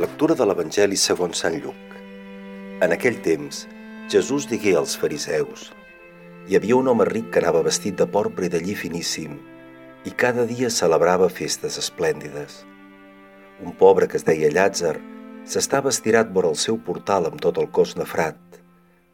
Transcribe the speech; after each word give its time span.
Lectura 0.00 0.32
de 0.32 0.46
l'Evangeli 0.48 0.96
segons 0.96 1.42
Sant 1.42 1.58
Lluc. 1.60 1.96
En 2.80 2.94
aquell 2.94 3.18
temps, 3.20 3.58
Jesús 4.08 4.46
digué 4.48 4.70
als 4.78 4.94
fariseus 4.96 5.66
Hi 6.48 6.56
havia 6.56 6.78
un 6.78 6.86
home 6.88 7.04
ric 7.04 7.26
que 7.34 7.42
anava 7.42 7.60
vestit 7.66 7.98
de 7.98 8.06
porpra 8.14 8.46
i 8.46 8.48
de 8.54 8.62
lli 8.62 8.72
finíssim 8.72 9.34
i 10.08 10.12
cada 10.22 10.46
dia 10.48 10.70
celebrava 10.72 11.28
festes 11.28 11.76
esplèndides. 11.82 12.54
Un 13.60 13.76
pobre 13.82 14.08
que 14.08 14.16
es 14.16 14.24
deia 14.24 14.48
Llàtzer 14.54 14.94
s'estava 15.44 15.92
estirat 15.92 16.32
vora 16.32 16.48
el 16.48 16.56
seu 16.62 16.78
portal 16.86 17.28
amb 17.28 17.44
tot 17.44 17.60
el 17.60 17.68
cos 17.68 17.92
nefrat, 18.00 18.40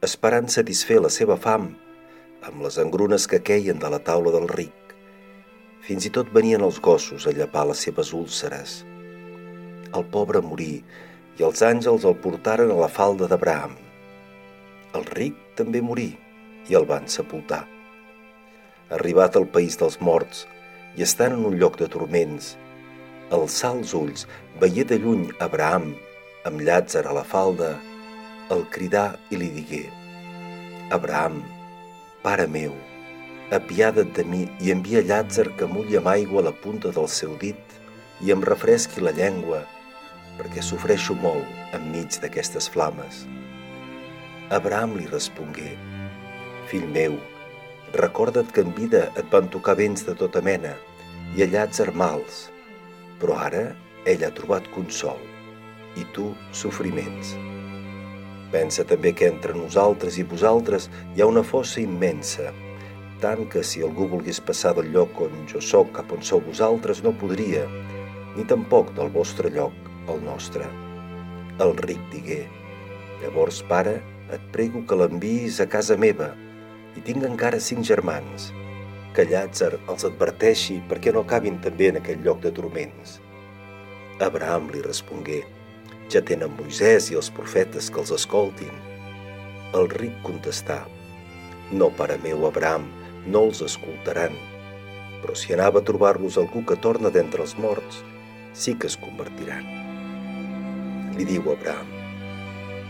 esperant 0.00 0.48
satisfer 0.48 1.02
la 1.04 1.12
seva 1.12 1.36
fam 1.36 1.68
amb 2.48 2.64
les 2.64 2.80
engrunes 2.80 3.28
que 3.28 3.42
queien 3.44 3.76
de 3.84 3.92
la 3.92 4.00
taula 4.00 4.32
del 4.32 4.48
ric. 4.48 4.96
Fins 5.84 6.08
i 6.08 6.14
tot 6.16 6.32
venien 6.32 6.64
els 6.64 6.80
gossos 6.80 7.28
a 7.28 7.36
llapar 7.36 7.68
les 7.68 7.84
seves 7.84 8.16
úlceres. 8.16 8.80
El 9.98 10.04
pobre 10.12 10.40
morí 10.40 10.72
i 11.38 11.44
els 11.46 11.62
àngels 11.66 12.06
el 12.08 12.16
portaren 12.24 12.70
a 12.72 12.78
la 12.80 12.88
falda 12.88 13.28
d'Abraham. 13.28 13.74
El 14.96 15.04
ric 15.16 15.36
també 15.58 15.82
morí 15.84 16.10
i 16.68 16.76
el 16.78 16.86
van 16.88 17.08
sepultar. 17.14 17.62
Arribat 18.96 19.36
al 19.36 19.48
país 19.56 19.76
dels 19.80 19.98
morts 20.00 20.46
i 20.96 21.04
estant 21.06 21.36
en 21.36 21.44
un 21.48 21.56
lloc 21.60 21.78
de 21.80 21.88
turments, 21.92 22.54
alçar 23.32 23.72
els 23.76 23.92
ulls, 23.96 24.26
veié 24.60 24.84
de 24.88 24.98
lluny 25.00 25.28
Abraham 25.40 25.92
amb 26.48 26.60
Llàtzer 26.60 27.04
a 27.08 27.16
la 27.16 27.24
falda, 27.24 27.74
el 28.52 28.64
cridà 28.72 29.12
i 29.32 29.38
li 29.40 29.48
digué 29.54 29.84
Abraham, 30.92 31.38
pare 32.24 32.44
meu, 32.50 32.74
apiada't 33.56 34.12
de 34.16 34.24
mi 34.28 34.42
i 34.60 34.72
envia 34.74 35.04
Llàtzer 35.04 35.46
que 35.56 35.68
mulli 35.68 35.96
amb 36.00 36.10
aigua 36.12 36.44
la 36.48 36.52
punta 36.64 36.92
del 36.92 37.08
seu 37.08 37.36
dit 37.40 37.78
i 38.20 38.32
em 38.34 38.44
refresqui 38.44 39.00
la 39.00 39.14
llengua, 39.16 39.62
perquè 40.38 40.62
sofreixo 40.64 41.14
molt 41.18 41.76
enmig 41.76 42.18
d'aquestes 42.22 42.68
flames. 42.72 43.24
Abraham 44.52 44.96
li 44.98 45.06
respongué, 45.08 45.74
Fill 46.68 46.86
meu, 46.88 47.18
recorda't 47.96 48.52
que 48.52 48.64
en 48.64 48.72
vida 48.76 49.06
et 49.20 49.28
van 49.32 49.48
tocar 49.52 49.76
vents 49.76 50.06
de 50.06 50.14
tota 50.16 50.40
mena 50.44 50.72
i 51.36 51.44
a 51.44 51.48
Llàtzer 51.48 51.90
mals, 51.96 52.46
però 53.20 53.36
ara 53.48 53.64
ell 54.08 54.24
ha 54.24 54.32
trobat 54.36 54.68
consol 54.74 55.20
i 55.96 56.04
tu 56.16 56.30
sofriments. 56.56 57.34
Pensa 58.52 58.84
també 58.88 59.12
que 59.16 59.28
entre 59.28 59.56
nosaltres 59.56 60.18
i 60.20 60.26
vosaltres 60.28 60.88
hi 61.14 61.22
ha 61.22 61.28
una 61.28 61.44
fossa 61.44 61.80
immensa, 61.80 62.50
tant 63.20 63.46
que 63.52 63.62
si 63.64 63.84
algú 63.84 64.08
volgués 64.10 64.40
passar 64.44 64.74
del 64.76 64.90
lloc 64.96 65.20
on 65.24 65.46
jo 65.48 65.60
sóc 65.60 65.92
cap 65.96 66.12
on 66.12 66.24
sou 66.26 66.42
vosaltres 66.44 67.04
no 67.04 67.14
podria, 67.16 67.64
ni 68.36 68.44
tampoc 68.48 68.92
del 68.96 69.12
vostre 69.12 69.52
lloc 69.52 69.91
al 70.08 70.22
nostre. 70.24 70.66
El 71.62 71.76
ric 71.78 72.00
digué, 72.12 72.42
llavors, 73.22 73.60
pare, 73.68 74.00
et 74.32 74.44
prego 74.54 74.82
que 74.88 74.96
l'enviïs 74.98 75.60
a 75.62 75.68
casa 75.70 75.98
meva, 76.00 76.32
i 76.96 77.02
tinc 77.04 77.24
encara 77.28 77.60
cinc 77.60 77.86
germans, 77.88 78.50
que 79.16 79.26
Llàtzer 79.28 79.74
els 79.92 80.06
adverteixi 80.08 80.78
perquè 80.88 81.12
no 81.12 81.24
acabin 81.26 81.58
també 81.64 81.90
en 81.92 82.00
aquell 82.00 82.22
lloc 82.24 82.40
de 82.44 82.52
turments. 82.56 83.18
Abraham 84.22 84.70
li 84.72 84.80
respongué, 84.84 85.42
ja 86.12 86.22
tenen 86.24 86.54
Moisès 86.56 87.10
i 87.12 87.18
els 87.20 87.30
profetes 87.32 87.90
que 87.92 88.02
els 88.02 88.12
escoltin. 88.14 88.72
El 89.76 89.88
ric 89.92 90.18
contestà, 90.24 90.82
no, 91.72 91.88
pare 91.96 92.18
meu, 92.20 92.46
Abraham, 92.46 92.90
no 93.26 93.46
els 93.48 93.62
escoltaran. 93.64 94.36
Però 95.22 95.36
si 95.38 95.54
anava 95.56 95.80
a 95.80 95.86
trobar-los 95.88 96.36
algú 96.36 96.66
que 96.68 96.76
torna 96.76 97.12
d'entre 97.14 97.46
els 97.46 97.56
morts, 97.56 98.02
sí 98.52 98.76
que 98.76 98.92
es 98.92 98.98
convertiran. 99.00 99.81
Li 101.12 101.26
diu 101.28 101.44
Abraham, 101.52 101.90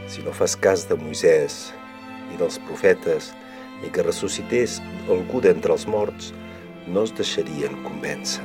si 0.07 0.23
no 0.23 0.35
fas 0.37 0.55
cas 0.55 0.85
de 0.91 0.95
Moisès 0.99 1.73
i 2.31 2.39
dels 2.39 2.61
profetes 2.69 3.33
i 3.83 3.91
que 3.91 4.05
ressuscités 4.07 4.79
algú 5.11 5.41
d'entre 5.43 5.75
els 5.75 5.89
morts, 5.91 6.31
no 6.87 7.03
es 7.07 7.13
deixarien 7.19 7.75
convèncer. 7.83 8.45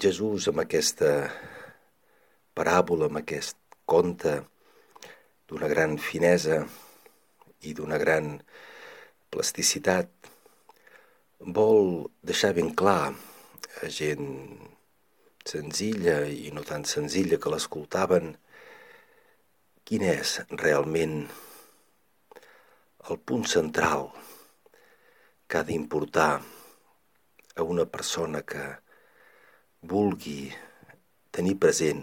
Jesús, 0.00 0.48
amb 0.48 0.64
aquesta 0.64 1.12
paràbola, 2.56 3.10
amb 3.10 3.20
aquest 3.20 3.56
conte 3.84 4.38
d'una 5.48 5.68
gran 5.68 5.96
finesa, 6.00 6.64
i 7.66 7.74
d'una 7.74 7.98
gran 7.98 8.36
plasticitat, 9.32 10.10
vol 11.40 12.06
deixar 12.24 12.52
ben 12.56 12.72
clar 12.78 13.12
a 13.82 13.90
gent 13.92 14.26
senzilla 15.46 16.20
i 16.26 16.50
no 16.54 16.64
tan 16.66 16.84
senzilla 16.88 17.38
que 17.38 17.52
l'escoltaven 17.52 18.34
quin 19.86 20.02
és 20.10 20.40
realment 20.50 21.20
el 23.10 23.20
punt 23.22 23.46
central 23.46 24.08
que 25.46 25.60
ha 25.60 25.66
d'importar 25.66 26.30
a 27.56 27.62
una 27.62 27.86
persona 27.86 28.42
que 28.42 28.64
vulgui 29.86 30.50
tenir 31.30 31.54
present 31.62 32.02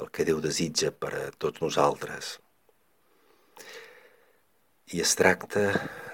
el 0.00 0.08
que 0.14 0.24
Déu 0.24 0.38
desitja 0.40 0.92
per 0.94 1.10
a 1.18 1.24
tots 1.36 1.60
nosaltres. 1.60 2.38
I 4.94 5.02
es 5.02 5.12
tracta 5.18 5.64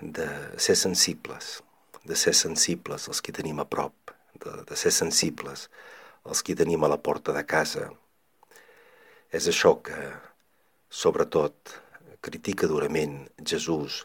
de 0.01 0.27
ser 0.61 0.77
sensibles, 0.81 1.61
de 2.05 2.17
ser 2.17 2.35
sensibles 2.35 3.07
els 3.13 3.23
que 3.23 3.35
tenim 3.37 3.61
a 3.61 3.69
prop, 3.69 4.13
de, 4.43 4.57
de 4.69 4.77
ser 4.77 4.93
sensibles 4.93 5.69
els 6.27 6.43
que 6.43 6.57
tenim 6.59 6.85
a 6.85 6.91
la 6.91 7.01
porta 7.03 7.35
de 7.37 7.45
casa. 7.47 7.89
És 9.33 9.49
això 9.51 9.77
que, 9.87 9.99
sobretot, 10.91 11.75
critica 12.27 12.69
durament 12.71 13.21
Jesús 13.43 14.05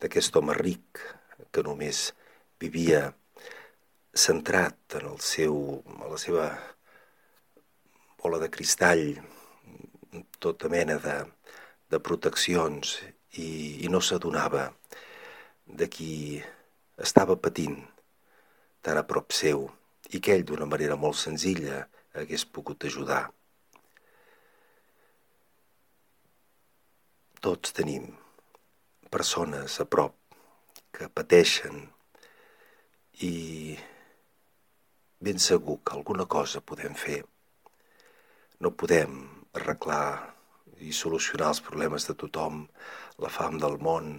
d'aquest 0.00 0.36
home 0.36 0.54
ric 0.56 1.00
que 1.52 1.64
només 1.66 2.10
vivia 2.60 3.10
centrat 4.14 4.96
en 5.00 5.08
el 5.12 5.20
seu, 5.24 5.56
en 5.86 6.06
la 6.10 6.18
seva 6.20 6.46
bola 8.20 8.40
de 8.40 8.50
cristall, 8.52 9.04
tota 10.40 10.68
mena 10.72 10.98
de, 11.00 11.16
de 11.92 12.00
proteccions 12.00 12.96
i, 13.38 13.84
i 13.84 13.88
no 13.92 14.00
s'adonava 14.00 14.70
de 15.66 15.88
qui 15.88 16.12
estava 17.00 17.36
patint 17.36 17.78
tan 18.82 18.98
a 18.98 19.04
prop 19.06 19.32
seu 19.36 19.68
i 20.10 20.20
que 20.20 20.34
ell 20.34 20.46
d'una 20.46 20.66
manera 20.66 20.96
molt 20.98 21.18
senzilla 21.18 21.84
hagués 22.20 22.44
pogut 22.44 22.86
ajudar. 22.88 23.22
Tots 27.40 27.72
tenim 27.76 28.10
persones 29.10 29.78
a 29.80 29.86
prop 29.88 30.16
que 30.92 31.08
pateixen 31.08 31.86
i 33.26 33.76
ben 35.20 35.38
segur 35.38 35.78
que 35.84 35.96
alguna 35.96 36.26
cosa 36.26 36.60
podem 36.60 36.94
fer. 36.96 37.22
No 38.60 38.72
podem 38.82 39.16
arreglar 39.56 40.34
i 40.80 40.92
solucionar 40.96 41.50
els 41.52 41.60
problemes 41.64 42.06
de 42.08 42.14
tothom, 42.22 42.62
la 43.20 43.28
fam 43.32 43.58
del 43.60 43.76
món, 43.84 44.14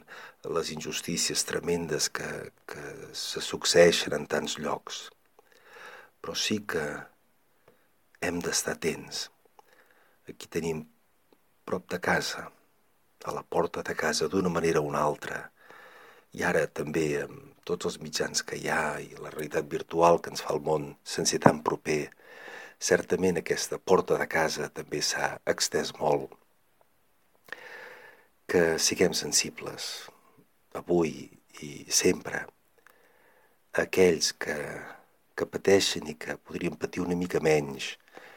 les 0.58 0.70
injustícies 0.76 1.46
tremendes 1.50 2.10
que, 2.14 2.30
que 2.70 2.84
se 3.18 3.42
succeeixen 3.42 4.14
en 4.18 4.28
tants 4.30 4.60
llocs. 4.62 5.08
Però 6.22 6.36
sí 6.38 6.60
que 6.74 6.84
hem 8.22 8.40
d'estar 8.46 8.76
atents. 8.78 9.28
Aquí 10.30 10.48
tenim 10.48 10.84
prop 11.66 11.88
de 11.90 12.00
casa, 12.00 12.48
a 13.26 13.34
la 13.34 13.44
porta 13.44 13.84
de 13.86 13.96
casa 13.96 14.28
d'una 14.30 14.50
manera 14.50 14.82
o 14.82 14.88
una 14.90 15.02
altra, 15.02 15.42
i 16.34 16.44
ara 16.48 16.66
també 16.68 17.06
amb 17.24 17.66
tots 17.68 17.90
els 17.90 18.00
mitjans 18.02 18.42
que 18.48 18.58
hi 18.58 18.70
ha 18.70 19.00
i 19.02 19.12
la 19.18 19.30
realitat 19.30 19.68
virtual 19.70 20.22
que 20.22 20.32
ens 20.34 20.42
fa 20.46 20.54
el 20.56 20.62
món 20.66 20.92
sense 21.16 21.38
tan 21.44 21.62
proper, 21.66 22.02
certament 22.82 23.38
aquesta 23.38 23.78
porta 23.78 24.18
de 24.18 24.28
casa 24.28 24.70
també 24.74 25.02
s'ha 25.06 25.36
extès 25.54 25.94
molt 26.00 26.32
que 28.52 28.64
siguem 28.82 29.14
sensibles 29.16 29.92
avui 30.80 31.14
i 31.62 31.70
sempre 31.94 32.42
aquells 33.84 34.32
que, 34.34 34.58
que 35.42 35.50
pateixen 35.50 36.06
i 36.06 36.14
que 36.22 36.38
podrien 36.38 36.78
patir 36.78 37.02
una 37.02 37.18
mica 37.18 37.42
menys 37.42 37.96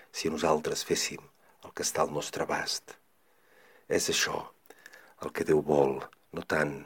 si 0.09 0.33
nosaltres 0.33 0.87
féssim 0.89 1.21
el 1.21 1.73
que 1.77 1.85
està 1.85 2.01
al 2.01 2.12
nostre 2.17 2.47
abast. 2.47 2.97
És 3.93 4.09
això 4.09 4.41
el 5.21 5.33
que 5.37 5.45
Déu 5.45 5.61
vol, 5.61 5.99
no 6.33 6.45
tant 6.49 6.79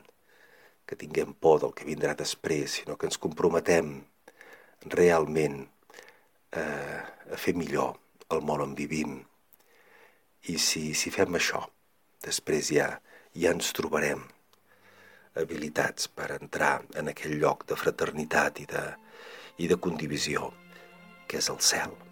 que 0.88 0.99
tinguem 0.99 1.37
por 1.38 1.62
del 1.62 1.75
que 1.76 1.87
vindrà 1.87 2.17
després, 2.19 2.81
sinó 2.81 2.97
que 2.99 3.06
ens 3.06 3.20
comprometem 3.23 3.94
realment 4.91 5.61
eh, 6.50 6.99
a 7.31 7.38
fer 7.38 7.55
millor 7.55 7.94
el 8.35 8.43
món 8.43 8.65
on 8.65 8.75
vivim. 8.75 9.20
I 10.50 10.59
si, 10.59 10.88
si 10.99 11.15
fem 11.15 11.38
això, 11.38 11.62
després 12.26 12.73
ja 12.75 12.91
ja 13.38 13.53
ens 13.55 13.70
trobarem 13.76 14.25
habilitats 15.38 16.09
per 16.11 16.32
entrar 16.35 16.81
en 16.99 17.11
aquell 17.12 17.37
lloc 17.38 17.69
de 17.69 17.76
fraternitat 17.79 18.59
i 18.65 18.67
de, 18.67 18.87
i 19.58 19.69
de 19.70 19.76
condivisió 19.76 20.52
que 21.28 21.43
és 21.43 21.50
el 21.52 21.58
cel. 21.60 22.07